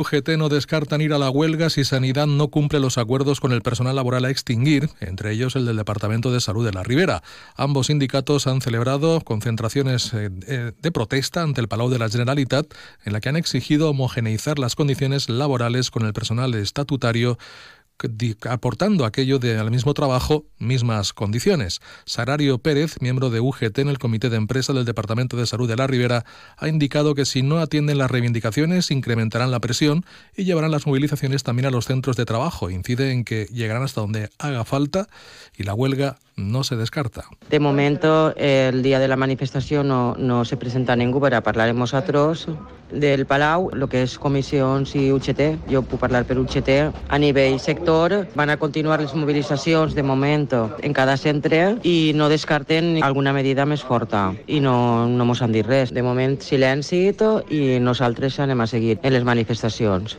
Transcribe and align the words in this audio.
UGT 0.00 0.30
no 0.38 0.48
descartan 0.48 1.02
ir 1.02 1.12
a 1.12 1.18
la 1.18 1.28
huelga 1.28 1.68
si 1.68 1.84
Sanidad 1.84 2.26
no 2.26 2.48
cumple 2.48 2.80
los 2.80 2.96
acuerdos 2.96 3.38
con 3.38 3.52
el 3.52 3.60
personal 3.60 3.96
laboral 3.96 4.24
a 4.24 4.30
extinguir, 4.30 4.88
entre 5.00 5.30
ellos 5.30 5.56
el 5.56 5.66
del 5.66 5.76
Departamento 5.76 6.32
de 6.32 6.40
Salud 6.40 6.64
de 6.64 6.72
la 6.72 6.82
Ribera. 6.82 7.22
Ambos 7.54 7.88
sindicatos 7.88 8.46
han 8.46 8.62
celebrado 8.62 9.20
concentraciones 9.20 10.14
eh, 10.14 10.30
eh, 10.46 10.72
de 10.80 10.90
protesta 10.92 11.42
ante 11.42 11.60
el 11.60 11.68
Palau 11.68 11.90
de 11.90 11.98
la 11.98 12.08
Generalitat 12.08 12.72
en 13.04 13.12
la 13.12 13.20
que 13.20 13.28
han 13.28 13.36
exigido 13.36 13.90
homogeneizar 13.90 14.58
las 14.58 14.74
condiciones 14.74 15.28
laborales 15.28 15.90
con 15.90 16.06
el 16.06 16.14
personal 16.14 16.54
estatutario 16.54 17.36
aportando 18.48 19.04
aquello 19.04 19.38
de 19.38 19.58
al 19.58 19.70
mismo 19.70 19.94
trabajo, 19.94 20.44
mismas 20.58 21.12
condiciones. 21.12 21.80
Sarario 22.04 22.58
Pérez, 22.58 22.96
miembro 23.00 23.30
de 23.30 23.40
UGT 23.40 23.78
en 23.78 23.88
el 23.88 23.98
Comité 23.98 24.30
de 24.30 24.36
Empresa 24.36 24.72
del 24.72 24.84
Departamento 24.84 25.36
de 25.36 25.46
Salud 25.46 25.68
de 25.68 25.76
la 25.76 25.86
Ribera, 25.86 26.24
ha 26.56 26.68
indicado 26.68 27.14
que 27.14 27.24
si 27.24 27.42
no 27.42 27.58
atienden 27.58 27.98
las 27.98 28.10
reivindicaciones, 28.10 28.90
incrementarán 28.90 29.50
la 29.50 29.60
presión 29.60 30.04
y 30.36 30.44
llevarán 30.44 30.70
las 30.70 30.86
movilizaciones 30.86 31.42
también 31.42 31.66
a 31.66 31.70
los 31.70 31.86
centros 31.86 32.16
de 32.16 32.24
trabajo. 32.24 32.70
Incide 32.70 33.12
en 33.12 33.24
que 33.24 33.46
llegarán 33.52 33.82
hasta 33.82 34.00
donde 34.00 34.30
haga 34.38 34.64
falta 34.64 35.08
y 35.56 35.64
la 35.64 35.74
huelga 35.74 36.18
no 36.36 36.64
se 36.64 36.76
descarta. 36.76 37.24
De 37.50 37.60
momento, 37.60 38.34
el 38.36 38.82
día 38.82 38.98
de 38.98 39.08
la 39.08 39.16
manifestación 39.16 39.88
no, 39.88 40.14
no 40.16 40.44
se 40.44 40.56
presenta 40.56 40.96
ningú 40.96 41.20
per 41.20 41.34
a 41.36 41.42
parlar 41.44 41.68
amb 41.70 41.84
nosaltres 41.84 42.46
del 42.92 43.26
Palau, 43.26 43.68
el 43.74 43.86
que 43.90 44.04
és 44.06 44.16
comissions 44.18 44.94
i 44.98 45.08
UGT. 45.12 45.42
Jo 45.70 45.82
puc 45.82 46.00
parlar 46.02 46.24
per 46.28 46.38
UGT. 46.40 46.70
A 47.08 47.18
nivell 47.18 47.58
sector 47.60 48.16
van 48.34 48.50
a 48.50 48.58
continuar 48.60 49.00
les 49.00 49.14
mobilitzacions 49.14 49.94
de 49.94 50.02
moment 50.02 50.48
en 50.50 50.94
cada 50.96 51.16
centre 51.20 51.76
i 51.84 52.12
no 52.16 52.30
descarten 52.32 52.96
alguna 53.04 53.34
medida 53.36 53.66
més 53.66 53.82
forta 53.84 54.30
i 54.46 54.60
no, 54.64 55.06
no 55.06 55.28
mos 55.28 55.42
han 55.42 55.52
dit 55.52 55.66
res. 55.66 55.92
De 55.92 56.02
moment 56.06 56.38
silenci 56.40 57.08
i 57.50 57.62
nosaltres 57.82 58.38
anem 58.40 58.60
a 58.60 58.70
seguir 58.70 58.98
en 59.02 59.12
les 59.12 59.24
manifestacions. 59.24 60.18